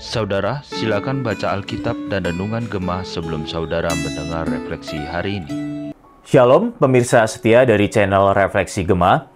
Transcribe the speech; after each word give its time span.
Saudara, 0.00 0.64
silakan 0.64 1.20
baca 1.20 1.52
Alkitab 1.52 2.08
dan 2.08 2.24
Renungan 2.24 2.64
Gemah 2.64 3.04
sebelum 3.04 3.44
saudara 3.44 3.92
mendengar 3.92 4.48
refleksi 4.48 4.96
hari 4.96 5.44
ini. 5.44 5.52
Shalom, 6.24 6.72
pemirsa 6.80 7.28
setia 7.28 7.68
dari 7.68 7.92
channel 7.92 8.32
Refleksi 8.32 8.88
Gemah. 8.88 9.28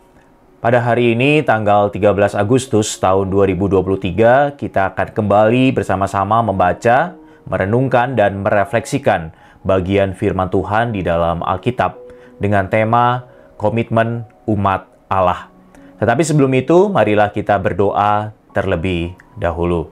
Pada 0.65 0.81
hari 0.81 1.13
ini, 1.13 1.45
tanggal 1.45 1.93
13 1.93 2.33
Agustus 2.33 2.97
tahun 2.97 3.29
2023, 3.29 4.57
kita 4.57 4.97
akan 4.97 5.09
kembali 5.13 5.77
bersama-sama 5.77 6.41
membaca, 6.41 7.13
merenungkan, 7.45 8.17
dan 8.17 8.41
merefleksikan 8.41 9.37
bagian 9.61 10.17
firman 10.17 10.49
Tuhan 10.49 10.97
di 10.97 11.05
dalam 11.05 11.45
Alkitab 11.45 12.01
dengan 12.41 12.73
tema 12.73 13.29
Komitmen 13.61 14.25
Umat 14.49 14.89
Allah. 15.13 15.54
Tetapi 15.99 16.23
sebelum 16.27 16.51
itu, 16.59 16.91
marilah 16.91 17.31
kita 17.31 17.55
berdoa 17.59 18.35
terlebih 18.51 19.15
dahulu. 19.39 19.91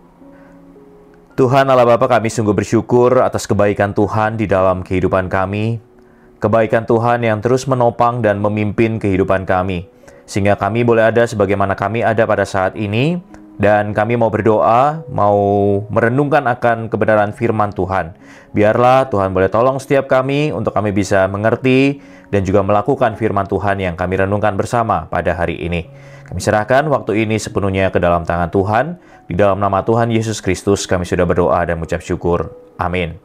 Tuhan 1.32 1.64
Allah 1.64 1.88
Bapa 1.88 2.06
kami 2.12 2.28
sungguh 2.28 2.52
bersyukur 2.52 3.24
atas 3.24 3.48
kebaikan 3.48 3.96
Tuhan 3.96 4.36
di 4.36 4.44
dalam 4.44 4.84
kehidupan 4.84 5.32
kami. 5.32 5.80
Kebaikan 6.42 6.84
Tuhan 6.84 7.24
yang 7.24 7.40
terus 7.40 7.64
menopang 7.64 8.20
dan 8.20 8.36
memimpin 8.42 9.00
kehidupan 9.00 9.48
kami. 9.48 9.88
Sehingga 10.28 10.60
kami 10.60 10.84
boleh 10.84 11.08
ada 11.08 11.24
sebagaimana 11.24 11.72
kami 11.72 12.04
ada 12.04 12.28
pada 12.28 12.44
saat 12.44 12.76
ini. 12.76 13.16
Dan 13.56 13.94
kami 13.96 14.18
mau 14.18 14.28
berdoa, 14.28 15.06
mau 15.12 15.38
merenungkan 15.86 16.44
akan 16.50 16.90
kebenaran 16.90 17.30
firman 17.30 17.70
Tuhan. 17.70 18.16
Biarlah 18.52 19.06
Tuhan 19.06 19.30
boleh 19.30 19.48
tolong 19.48 19.78
setiap 19.78 20.10
kami 20.10 20.50
untuk 20.50 20.74
kami 20.74 20.90
bisa 20.90 21.30
mengerti 21.30 22.02
dan 22.32 22.48
juga 22.48 22.64
melakukan 22.64 23.14
firman 23.20 23.44
Tuhan 23.44 23.76
yang 23.76 23.94
kami 23.94 24.24
renungkan 24.24 24.56
bersama 24.56 25.04
pada 25.12 25.36
hari 25.36 25.60
ini. 25.60 25.84
Kami 26.24 26.40
serahkan 26.40 26.88
waktu 26.88 27.28
ini 27.28 27.36
sepenuhnya 27.36 27.92
ke 27.92 28.00
dalam 28.00 28.24
tangan 28.24 28.48
Tuhan. 28.48 28.96
Di 29.28 29.36
dalam 29.36 29.60
nama 29.60 29.84
Tuhan 29.84 30.08
Yesus 30.08 30.40
Kristus 30.40 30.88
kami 30.88 31.04
sudah 31.04 31.28
berdoa 31.28 31.60
dan 31.68 31.76
mengucap 31.76 32.00
syukur. 32.00 32.56
Amin. 32.80 33.20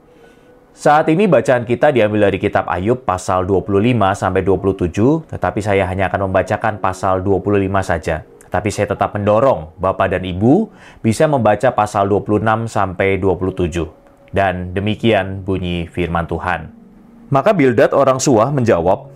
Saat 0.76 1.10
ini 1.10 1.26
bacaan 1.26 1.66
kita 1.66 1.90
diambil 1.90 2.30
dari 2.30 2.38
kitab 2.38 2.70
Ayub 2.70 3.02
pasal 3.02 3.50
25 3.50 3.98
sampai 4.14 4.46
27, 4.46 5.26
tetapi 5.26 5.60
saya 5.64 5.90
hanya 5.90 6.12
akan 6.12 6.30
membacakan 6.30 6.78
pasal 6.78 7.26
25 7.26 7.82
saja. 7.82 8.22
Tetapi 8.46 8.70
saya 8.70 8.92
tetap 8.92 9.16
mendorong 9.18 9.74
Bapak 9.82 10.14
dan 10.14 10.22
Ibu 10.22 10.70
bisa 11.02 11.26
membaca 11.26 11.74
pasal 11.74 12.12
26 12.12 12.70
sampai 12.70 13.18
27. 13.18 13.90
Dan 14.30 14.76
demikian 14.76 15.42
bunyi 15.42 15.90
firman 15.90 16.30
Tuhan. 16.30 16.87
Maka 17.28 17.52
Bildad 17.52 17.92
orang 17.92 18.20
Suah 18.20 18.50
menjawab, 18.52 19.14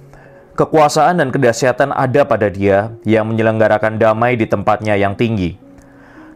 Kekuasaan 0.51 1.23
dan 1.23 1.31
kedahsyatan 1.31 1.95
ada 1.95 2.27
pada 2.27 2.51
dia 2.51 2.91
yang 3.07 3.23
menyelenggarakan 3.31 3.95
damai 3.95 4.35
di 4.35 4.43
tempatnya 4.51 4.99
yang 4.99 5.15
tinggi 5.15 5.55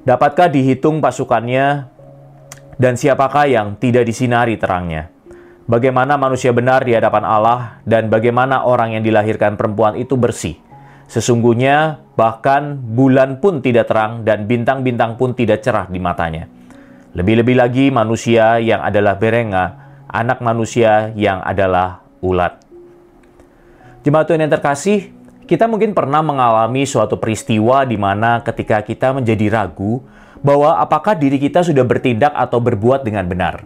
Dapatkah 0.06 0.53
dihitung 0.53 1.02
pasukannya 1.02 1.90
dan 2.78 2.94
siapakah 2.94 3.50
yang 3.50 3.73
tidak 3.81 4.06
disinari 4.06 4.53
terangnya? 4.53 5.09
Bagaimana 5.66 6.14
manusia 6.14 6.53
benar 6.53 6.86
di 6.86 6.94
hadapan 6.94 7.26
Allah 7.26 7.81
dan 7.90 8.14
bagaimana 8.14 8.70
orang 8.70 8.94
yang 8.94 9.02
dilahirkan 9.02 9.58
perempuan 9.58 9.98
itu 9.98 10.14
bersih? 10.14 10.62
Sesungguhnya 11.09 12.06
bahkan 12.14 12.78
bulan 12.78 13.42
pun 13.42 13.66
tidak 13.66 13.90
terang 13.90 14.22
dan 14.22 14.46
bintang-bintang 14.46 15.18
pun 15.18 15.34
tidak 15.34 15.66
cerah 15.66 15.90
di 15.90 15.98
matanya. 15.98 16.46
Lebih-lebih 17.18 17.58
lagi 17.58 17.90
manusia 17.90 18.62
yang 18.62 18.86
adalah 18.86 19.18
berenga, 19.18 19.84
anak 20.16 20.39
manusia 20.39 21.11
yang 21.13 21.44
adalah 21.44 22.03
ulat. 22.23 22.58
Jemaat 24.05 24.25
Tuhan 24.30 24.45
yang 24.45 24.53
terkasih, 24.53 25.11
kita 25.45 25.67
mungkin 25.67 25.94
pernah 25.94 26.23
mengalami 26.23 26.88
suatu 26.88 27.19
peristiwa 27.19 27.85
di 27.85 27.97
mana 27.99 28.41
ketika 28.41 28.81
kita 28.81 29.13
menjadi 29.13 29.52
ragu 29.52 30.02
bahwa 30.45 30.77
apakah 30.77 31.17
diri 31.17 31.41
kita 31.41 31.66
sudah 31.66 31.81
bertindak 31.85 32.33
atau 32.33 32.61
berbuat 32.61 33.02
dengan 33.02 33.25
benar. 33.25 33.66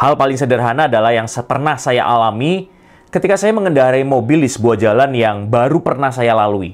Hal 0.00 0.16
paling 0.16 0.40
sederhana 0.40 0.88
adalah 0.88 1.12
yang 1.12 1.28
pernah 1.44 1.76
saya 1.76 2.08
alami 2.08 2.72
ketika 3.12 3.36
saya 3.36 3.52
mengendarai 3.52 4.00
mobil 4.00 4.40
di 4.40 4.48
sebuah 4.48 4.80
jalan 4.80 5.12
yang 5.12 5.52
baru 5.52 5.84
pernah 5.84 6.08
saya 6.08 6.32
lalui. 6.32 6.72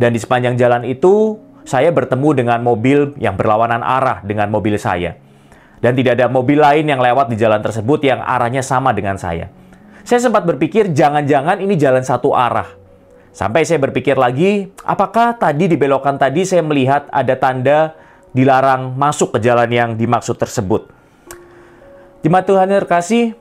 Dan 0.00 0.16
di 0.16 0.18
sepanjang 0.18 0.56
jalan 0.56 0.82
itu, 0.88 1.38
saya 1.64 1.92
bertemu 1.92 2.44
dengan 2.44 2.60
mobil 2.60 3.16
yang 3.20 3.36
berlawanan 3.36 3.84
arah 3.84 4.24
dengan 4.24 4.48
mobil 4.48 4.80
saya. 4.80 5.23
Dan 5.78 5.94
tidak 5.98 6.18
ada 6.18 6.30
mobil 6.30 6.58
lain 6.58 6.86
yang 6.86 7.00
lewat 7.02 7.30
di 7.30 7.36
jalan 7.38 7.60
tersebut 7.60 8.00
yang 8.04 8.20
arahnya 8.22 8.62
sama 8.62 8.94
dengan 8.94 9.16
saya. 9.16 9.50
Saya 10.04 10.20
sempat 10.20 10.44
berpikir 10.44 10.92
jangan-jangan 10.92 11.60
ini 11.60 11.74
jalan 11.80 12.04
satu 12.04 12.36
arah 12.36 12.84
Sampai 13.34 13.66
saya 13.66 13.82
berpikir 13.82 14.14
lagi, 14.14 14.70
apakah 14.86 15.34
tadi 15.34 15.66
di 15.66 15.74
belokan 15.74 16.14
tadi 16.14 16.46
saya 16.46 16.62
melihat 16.62 17.10
ada 17.10 17.34
tanda 17.34 17.98
dilarang 18.30 18.94
masuk 18.94 19.34
ke 19.34 19.42
jalan 19.42 19.66
yang 19.74 19.90
dimaksud 19.98 20.38
tersebut. 20.38 20.86
Jemaat 22.22 22.46
Tuhan 22.46 22.70
yang 22.70 22.86
terkasih, 22.86 23.34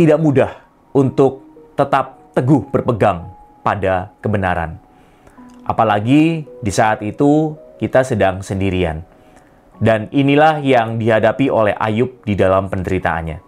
tidak 0.00 0.16
mudah 0.24 0.56
untuk 0.96 1.44
tetap 1.76 2.32
teguh 2.32 2.64
berpegang 2.72 3.28
pada 3.60 4.08
kebenaran. 4.24 4.80
Apalagi 5.68 6.48
di 6.48 6.72
saat 6.72 7.04
itu 7.04 7.52
kita 7.76 8.08
sedang 8.08 8.40
sendirian. 8.40 9.04
Dan 9.82 10.06
inilah 10.14 10.62
yang 10.62 11.02
dihadapi 11.02 11.50
oleh 11.50 11.74
Ayub 11.74 12.22
di 12.22 12.38
dalam 12.38 12.70
penderitaannya. 12.70 13.38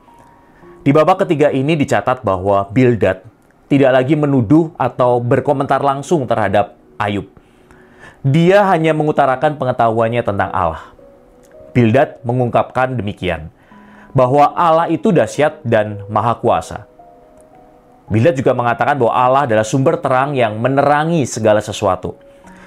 Di 0.82 0.90
babak 0.90 1.22
ketiga 1.22 1.54
ini 1.54 1.78
dicatat 1.78 2.26
bahwa 2.26 2.66
Bildad 2.74 3.22
tidak 3.70 3.90
lagi 3.94 4.18
menuduh 4.18 4.74
atau 4.74 5.22
berkomentar 5.22 5.78
langsung 5.78 6.26
terhadap 6.26 6.74
Ayub. 6.98 7.30
Dia 8.26 8.66
hanya 8.72 8.92
mengutarakan 8.92 9.56
pengetahuannya 9.56 10.22
tentang 10.26 10.50
Allah. 10.50 10.90
Bildad 11.70 12.18
mengungkapkan 12.26 12.98
demikian, 12.98 13.54
bahwa 14.14 14.54
Allah 14.54 14.88
itu 14.88 15.10
dahsyat 15.10 15.60
dan 15.66 16.06
maha 16.06 16.38
kuasa. 16.38 16.86
Bildad 18.06 18.36
juga 18.36 18.52
mengatakan 18.54 18.94
bahwa 19.00 19.12
Allah 19.12 19.42
adalah 19.48 19.66
sumber 19.66 19.98
terang 19.98 20.36
yang 20.36 20.60
menerangi 20.60 21.26
segala 21.26 21.58
sesuatu, 21.58 22.14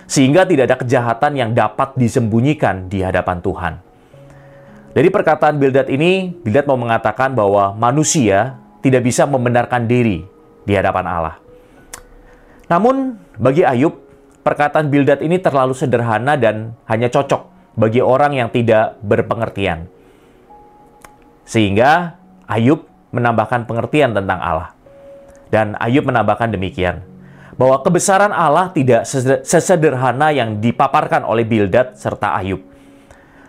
sehingga 0.07 0.47
tidak 0.47 0.71
ada 0.71 0.77
kejahatan 0.79 1.35
yang 1.35 1.51
dapat 1.51 1.93
disembunyikan 1.99 2.87
di 2.87 3.03
hadapan 3.03 3.43
Tuhan. 3.43 3.73
Dari 4.95 5.13
perkataan 5.13 5.61
Bildad 5.61 5.91
ini, 5.93 6.31
Bildad 6.31 6.65
mau 6.65 6.79
mengatakan 6.79 7.35
bahwa 7.37 7.75
manusia 7.77 8.57
tidak 8.81 9.05
bisa 9.05 9.27
membenarkan 9.29 9.85
diri 9.85 10.25
di 10.65 10.73
hadapan 10.73 11.05
Allah. 11.05 11.35
Namun, 12.71 13.19
bagi 13.37 13.61
Ayub, 13.61 13.93
perkataan 14.41 14.89
Bildad 14.89 15.21
ini 15.21 15.37
terlalu 15.37 15.75
sederhana 15.75 16.33
dan 16.39 16.73
hanya 16.89 17.11
cocok 17.11 17.75
bagi 17.77 18.01
orang 18.01 18.33
yang 18.33 18.49
tidak 18.49 18.97
berpengertian. 19.05 19.85
Sehingga 21.45 22.17
Ayub 22.49 22.87
menambahkan 23.13 23.69
pengertian 23.69 24.15
tentang 24.17 24.39
Allah. 24.41 24.71
Dan 25.47 25.77
Ayub 25.79 26.03
menambahkan 26.03 26.51
demikian, 26.51 27.05
bahwa 27.57 27.81
kebesaran 27.81 28.29
Allah 28.29 28.69
tidak 28.69 29.03
sesederhana 29.41 30.29
yang 30.29 30.61
dipaparkan 30.61 31.25
oleh 31.25 31.41
Bildad 31.41 31.97
serta 31.97 32.37
Ayub. 32.37 32.61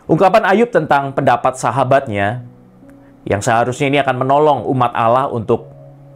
Ungkapan 0.09 0.49
Ayub 0.49 0.73
tentang 0.73 1.13
pendapat 1.13 1.61
sahabatnya 1.61 2.41
yang 3.29 3.45
seharusnya 3.45 3.93
ini 3.93 4.01
akan 4.01 4.17
menolong 4.25 4.65
umat 4.73 4.97
Allah 4.97 5.29
untuk 5.29 5.69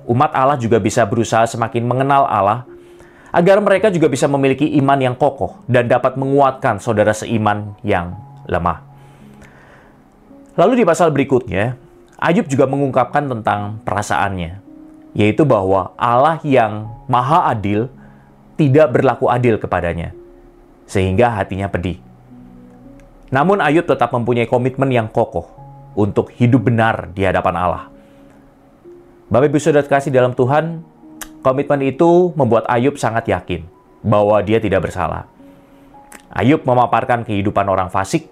umat 0.09 0.33
Allah 0.33 0.57
juga 0.57 0.81
bisa 0.81 1.05
berusaha 1.05 1.45
semakin 1.45 1.85
mengenal 1.85 2.25
Allah, 2.25 2.65
agar 3.29 3.61
mereka 3.61 3.93
juga 3.93 4.09
bisa 4.09 4.25
memiliki 4.25 4.73
iman 4.81 4.97
yang 4.97 5.13
kokoh 5.13 5.61
dan 5.69 5.93
dapat 5.93 6.17
menguatkan 6.17 6.81
saudara 6.81 7.13
seiman 7.13 7.77
yang 7.85 8.17
lemah. 8.49 8.81
Lalu 10.57 10.81
di 10.81 10.85
pasal 10.89 11.13
berikutnya, 11.13 11.77
Ayub 12.17 12.49
juga 12.49 12.65
mengungkapkan 12.65 13.29
tentang 13.29 13.85
perasaannya, 13.85 14.62
yaitu 15.13 15.45
bahwa 15.45 15.93
Allah 16.01 16.41
yang 16.45 16.89
maha 17.09 17.53
adil 17.53 17.89
tidak 18.57 18.93
berlaku 18.93 19.29
adil 19.29 19.57
kepadanya, 19.61 20.13
sehingga 20.89 21.33
hatinya 21.33 21.69
pedih. 21.69 22.01
Namun 23.33 23.65
Ayub 23.65 23.89
tetap 23.89 24.13
mempunyai 24.13 24.45
komitmen 24.45 24.93
yang 24.93 25.09
kokoh 25.09 25.49
untuk 25.97 26.33
hidup 26.37 26.69
benar 26.69 27.09
di 27.17 27.25
hadapan 27.25 27.55
Allah. 27.57 27.85
Bapak 29.33 29.49
Ibu 29.49 29.57
Saudara 29.57 29.89
kasih 29.89 30.13
dalam 30.13 30.37
Tuhan, 30.37 30.85
komitmen 31.41 31.81
itu 31.81 32.37
membuat 32.37 32.69
Ayub 32.69 33.01
sangat 33.01 33.25
yakin 33.33 33.65
bahwa 34.05 34.37
dia 34.45 34.61
tidak 34.61 34.85
bersalah. 34.85 35.25
Ayub 36.33 36.61
memaparkan 36.65 37.25
kehidupan 37.25 37.65
orang 37.69 37.89
fasik, 37.89 38.29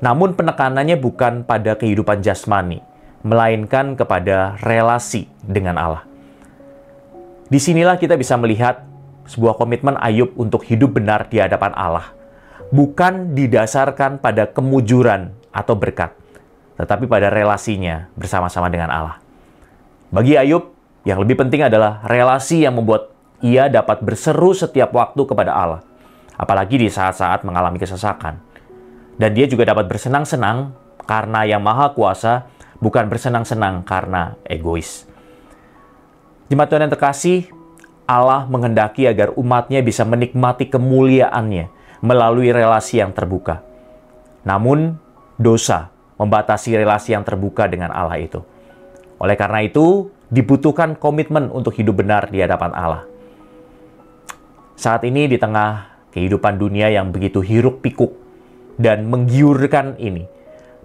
namun 0.00 0.32
penekanannya 0.32 0.96
bukan 0.96 1.44
pada 1.44 1.76
kehidupan 1.76 2.24
jasmani, 2.24 2.80
melainkan 3.26 3.98
kepada 3.98 4.54
relasi 4.62 5.26
dengan 5.42 5.74
Allah. 5.74 6.06
Di 7.50 7.58
sinilah 7.58 7.98
kita 7.98 8.14
bisa 8.14 8.38
melihat 8.38 8.86
sebuah 9.26 9.58
komitmen 9.58 9.98
Ayub 9.98 10.30
untuk 10.38 10.62
hidup 10.62 10.94
benar 10.94 11.26
di 11.26 11.42
hadapan 11.42 11.74
Allah, 11.74 12.14
bukan 12.70 13.34
didasarkan 13.34 14.22
pada 14.22 14.46
kemujuran 14.46 15.34
atau 15.50 15.74
berkat, 15.74 16.14
tetapi 16.78 17.10
pada 17.10 17.26
relasinya 17.26 18.06
bersama-sama 18.14 18.70
dengan 18.70 18.94
Allah. 18.94 19.18
Bagi 20.14 20.38
Ayub, 20.38 20.70
yang 21.02 21.18
lebih 21.18 21.42
penting 21.42 21.66
adalah 21.66 22.06
relasi 22.06 22.62
yang 22.62 22.78
membuat 22.78 23.10
ia 23.42 23.66
dapat 23.66 24.06
berseru 24.06 24.54
setiap 24.54 24.94
waktu 24.94 25.22
kepada 25.26 25.50
Allah. 25.50 25.82
apalagi 26.36 26.76
di 26.76 26.88
saat-saat 26.92 27.42
mengalami 27.42 27.80
kesesakan. 27.80 28.38
Dan 29.16 29.32
dia 29.32 29.48
juga 29.48 29.64
dapat 29.64 29.88
bersenang-senang 29.88 30.76
karena 31.08 31.48
yang 31.48 31.64
maha 31.64 31.96
kuasa, 31.96 32.44
bukan 32.80 33.08
bersenang-senang 33.08 33.82
karena 33.84 34.36
egois. 34.46 35.08
Jemaat 36.46 36.70
Tuhan 36.70 36.86
yang 36.86 36.94
terkasih, 36.94 37.38
Allah 38.06 38.46
menghendaki 38.46 39.10
agar 39.10 39.34
umatnya 39.34 39.82
bisa 39.82 40.06
menikmati 40.06 40.70
kemuliaannya 40.70 41.66
melalui 42.06 42.54
relasi 42.54 43.02
yang 43.02 43.10
terbuka. 43.10 43.66
Namun, 44.46 44.94
dosa 45.34 45.90
membatasi 46.16 46.78
relasi 46.78 47.12
yang 47.12 47.26
terbuka 47.26 47.66
dengan 47.66 47.90
Allah 47.90 48.22
itu. 48.22 48.40
Oleh 49.18 49.34
karena 49.34 49.66
itu, 49.66 50.14
dibutuhkan 50.30 50.94
komitmen 50.94 51.50
untuk 51.50 51.74
hidup 51.74 51.98
benar 51.98 52.30
di 52.30 52.38
hadapan 52.38 52.70
Allah. 52.72 53.02
Saat 54.76 55.02
ini 55.08 55.26
di 55.26 55.40
tengah 55.40 55.98
kehidupan 56.12 56.60
dunia 56.60 56.92
yang 56.92 57.10
begitu 57.10 57.40
hiruk 57.40 57.80
pikuk 57.80 58.12
dan 58.76 59.08
menggiurkan 59.08 59.96
ini, 59.96 60.28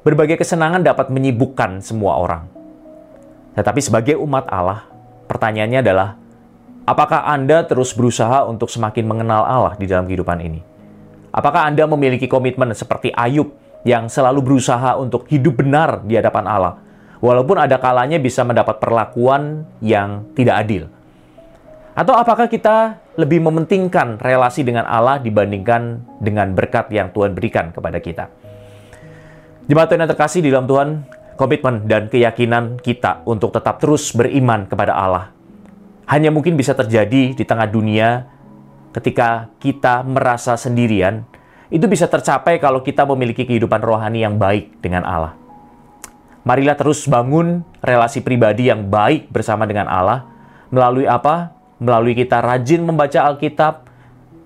berbagai 0.01 0.41
kesenangan 0.41 0.81
dapat 0.81 1.13
menyibukkan 1.13 1.81
semua 1.85 2.17
orang. 2.17 2.49
Tetapi 3.53 3.79
sebagai 3.83 4.15
umat 4.17 4.49
Allah, 4.49 4.89
pertanyaannya 5.29 5.79
adalah, 5.85 6.17
apakah 6.89 7.29
Anda 7.29 7.61
terus 7.69 7.93
berusaha 7.93 8.49
untuk 8.49 8.71
semakin 8.73 9.05
mengenal 9.05 9.45
Allah 9.45 9.73
di 9.77 9.85
dalam 9.85 10.09
kehidupan 10.09 10.41
ini? 10.41 10.61
Apakah 11.29 11.69
Anda 11.69 11.85
memiliki 11.85 12.25
komitmen 12.25 12.73
seperti 12.73 13.13
Ayub 13.13 13.53
yang 13.85 14.09
selalu 14.09 14.41
berusaha 14.41 14.97
untuk 14.97 15.29
hidup 15.29 15.61
benar 15.61 16.01
di 16.01 16.17
hadapan 16.17 16.45
Allah, 16.49 16.73
walaupun 17.21 17.61
ada 17.61 17.77
kalanya 17.77 18.17
bisa 18.17 18.41
mendapat 18.41 18.81
perlakuan 18.81 19.69
yang 19.85 20.25
tidak 20.33 20.65
adil? 20.65 20.83
Atau 21.91 22.15
apakah 22.15 22.47
kita 22.47 23.03
lebih 23.19 23.43
mementingkan 23.43 24.17
relasi 24.17 24.63
dengan 24.63 24.87
Allah 24.87 25.19
dibandingkan 25.19 26.01
dengan 26.23 26.55
berkat 26.55 26.87
yang 26.89 27.11
Tuhan 27.11 27.35
berikan 27.35 27.75
kepada 27.75 27.99
kita? 27.99 28.31
Jemaat 29.69 29.93
yang 29.93 30.09
terkasih 30.09 30.41
di 30.41 30.49
dalam 30.49 30.65
Tuhan, 30.65 31.05
komitmen 31.35 31.85
dan 31.85 32.07
keyakinan 32.07 32.81
kita 32.81 33.21
untuk 33.27 33.53
tetap 33.53 33.77
terus 33.77 34.09
beriman 34.13 34.65
kepada 34.65 34.97
Allah 34.97 35.41
hanya 36.11 36.27
mungkin 36.27 36.59
bisa 36.59 36.75
terjadi 36.75 37.31
di 37.31 37.43
tengah 37.47 37.71
dunia 37.71 38.27
ketika 38.91 39.47
kita 39.63 40.03
merasa 40.03 40.59
sendirian, 40.59 41.23
itu 41.71 41.87
bisa 41.87 42.03
tercapai 42.11 42.59
kalau 42.59 42.83
kita 42.83 43.07
memiliki 43.07 43.47
kehidupan 43.47 43.79
rohani 43.79 44.27
yang 44.27 44.35
baik 44.35 44.83
dengan 44.83 45.07
Allah. 45.07 45.39
Marilah 46.43 46.75
terus 46.75 47.07
bangun 47.07 47.63
relasi 47.79 48.19
pribadi 48.19 48.67
yang 48.67 48.91
baik 48.91 49.31
bersama 49.31 49.63
dengan 49.63 49.87
Allah. 49.87 50.27
Melalui 50.67 51.07
apa? 51.07 51.55
Melalui 51.79 52.11
kita 52.11 52.43
rajin 52.43 52.83
membaca 52.83 53.31
Alkitab, 53.31 53.87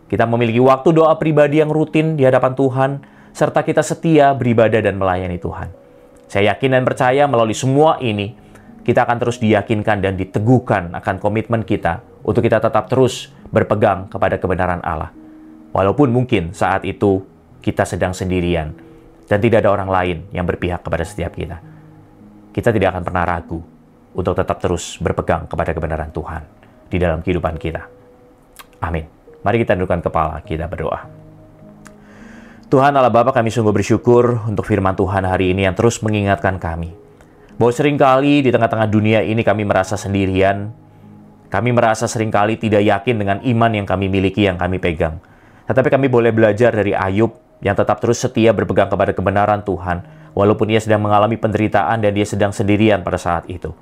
kita 0.05 0.29
memiliki 0.29 0.61
waktu 0.61 0.93
doa 0.93 1.17
pribadi 1.17 1.65
yang 1.65 1.73
rutin 1.73 2.13
di 2.13 2.29
hadapan 2.29 2.53
Tuhan, 2.53 2.91
serta 3.35 3.67
kita 3.67 3.83
setia 3.83 4.31
beribadah 4.31 4.79
dan 4.79 4.95
melayani 4.95 5.35
Tuhan. 5.35 5.67
Saya 6.31 6.55
yakin 6.55 6.79
dan 6.79 6.83
percaya 6.87 7.27
melalui 7.27 7.53
semua 7.53 7.99
ini, 7.99 8.31
kita 8.87 9.03
akan 9.03 9.17
terus 9.19 9.43
diyakinkan 9.43 9.99
dan 9.99 10.15
diteguhkan 10.15 10.95
akan 10.95 11.19
komitmen 11.19 11.67
kita 11.67 11.99
untuk 12.23 12.47
kita 12.47 12.63
tetap 12.63 12.87
terus 12.87 13.27
berpegang 13.51 14.07
kepada 14.07 14.39
kebenaran 14.39 14.79
Allah. 14.79 15.11
Walaupun 15.75 16.15
mungkin 16.15 16.55
saat 16.55 16.87
itu 16.87 17.27
kita 17.59 17.83
sedang 17.83 18.15
sendirian 18.15 18.71
dan 19.27 19.43
tidak 19.43 19.67
ada 19.67 19.75
orang 19.75 19.91
lain 19.91 20.17
yang 20.31 20.47
berpihak 20.47 20.79
kepada 20.79 21.03
setiap 21.03 21.35
kita. 21.35 21.59
Kita 22.55 22.71
tidak 22.71 22.95
akan 22.95 23.03
pernah 23.03 23.27
ragu 23.27 23.59
untuk 24.15 24.31
tetap 24.31 24.63
terus 24.63 24.95
berpegang 25.03 25.43
kepada 25.51 25.75
kebenaran 25.75 26.07
Tuhan 26.15 26.41
di 26.87 26.95
dalam 26.95 27.19
kehidupan 27.19 27.59
kita. 27.59 27.83
Amin. 28.79 29.03
Mari 29.43 29.67
kita 29.67 29.75
tundukkan 29.75 30.07
kepala, 30.07 30.39
kita 30.39 30.71
berdoa. 30.71 31.24
Tuhan 32.65 32.97
Allah 32.97 33.13
Bapa 33.13 33.29
kami 33.29 33.53
sungguh 33.53 33.69
bersyukur 33.69 34.41
untuk 34.49 34.65
firman 34.65 34.97
Tuhan 34.97 35.21
hari 35.21 35.53
ini 35.53 35.69
yang 35.69 35.77
terus 35.77 36.01
mengingatkan 36.01 36.57
kami 36.57 36.97
bahwa 37.61 37.69
sering 37.69 37.93
kali 37.93 38.41
di 38.41 38.49
tengah-tengah 38.49 38.89
dunia 38.89 39.21
ini 39.21 39.45
kami 39.45 39.69
merasa 39.69 39.93
sendirian, 39.93 40.73
kami 41.53 41.69
merasa 41.77 42.09
sering 42.09 42.33
kali 42.33 42.57
tidak 42.57 42.81
yakin 42.81 43.21
dengan 43.21 43.37
iman 43.45 43.69
yang 43.69 43.85
kami 43.85 44.09
miliki, 44.09 44.49
yang 44.49 44.57
kami 44.57 44.81
pegang. 44.81 45.21
Tetapi 45.69 45.93
kami 45.93 46.09
boleh 46.09 46.33
belajar 46.33 46.73
dari 46.73 46.97
Ayub 46.97 47.37
yang 47.61 47.77
tetap 47.77 48.01
terus 48.01 48.17
setia 48.17 48.49
berpegang 48.49 48.89
kepada 48.89 49.13
kebenaran 49.13 49.61
Tuhan, 49.61 50.01
walaupun 50.33 50.65
ia 50.73 50.81
sedang 50.81 51.05
mengalami 51.05 51.37
penderitaan 51.37 52.01
dan 52.01 52.17
dia 52.17 52.25
sedang 52.25 52.49
sendirian 52.49 53.05
pada 53.05 53.21
saat 53.21 53.45
itu. 53.45 53.77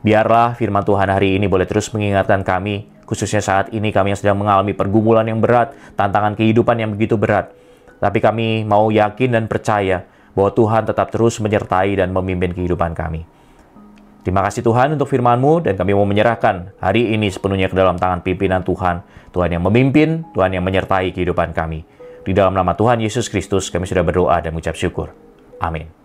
Biarlah 0.00 0.56
firman 0.56 0.82
Tuhan 0.88 1.12
hari 1.12 1.36
ini 1.36 1.52
boleh 1.52 1.68
terus 1.68 1.92
mengingatkan 1.92 2.42
kami, 2.48 2.88
khususnya 3.04 3.44
saat 3.44 3.76
ini 3.76 3.92
kami 3.92 4.16
yang 4.16 4.20
sedang 4.24 4.40
mengalami 4.40 4.72
pergumulan 4.72 5.28
yang 5.28 5.38
berat, 5.38 5.76
tantangan 6.00 6.32
kehidupan 6.32 6.80
yang 6.80 6.96
begitu 6.96 7.20
berat. 7.20 7.61
Tapi 8.02 8.18
kami 8.18 8.66
mau 8.66 8.90
yakin 8.90 9.38
dan 9.38 9.46
percaya 9.46 10.02
bahwa 10.34 10.50
Tuhan 10.50 10.82
tetap 10.90 11.14
terus 11.14 11.38
menyertai 11.38 11.94
dan 11.94 12.10
memimpin 12.10 12.50
kehidupan 12.50 12.98
kami. 12.98 13.22
Terima 14.26 14.42
kasih 14.42 14.66
Tuhan 14.66 14.98
untuk 14.98 15.06
firman-Mu 15.06 15.66
dan 15.66 15.74
kami 15.78 15.94
mau 15.94 16.06
menyerahkan 16.06 16.74
hari 16.82 17.14
ini 17.14 17.30
sepenuhnya 17.30 17.70
ke 17.70 17.78
dalam 17.78 17.94
tangan 17.98 18.26
pimpinan 18.26 18.66
Tuhan. 18.66 19.06
Tuhan 19.30 19.50
yang 19.54 19.62
memimpin, 19.62 20.26
Tuhan 20.34 20.50
yang 20.50 20.66
menyertai 20.66 21.14
kehidupan 21.14 21.54
kami. 21.54 21.86
Di 22.22 22.30
dalam 22.34 22.54
nama 22.54 22.74
Tuhan 22.74 23.02
Yesus 23.02 23.26
Kristus 23.30 23.70
kami 23.70 23.86
sudah 23.86 24.02
berdoa 24.02 24.38
dan 24.38 24.54
mengucap 24.54 24.74
syukur. 24.78 25.10
Amin. 25.58 26.01